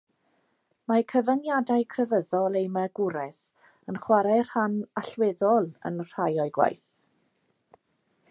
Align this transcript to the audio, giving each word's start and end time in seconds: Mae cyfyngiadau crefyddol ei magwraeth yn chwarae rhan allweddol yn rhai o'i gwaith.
Mae 0.91 1.03
cyfyngiadau 1.11 1.83
crefyddol 1.95 2.55
ei 2.61 2.71
magwraeth 2.77 3.43
yn 3.93 3.99
chwarae 4.07 4.39
rhan 4.47 4.79
allweddol 5.03 5.71
yn 5.91 6.03
rhai 6.13 6.29
o'i 6.45 6.55
gwaith. 6.59 6.89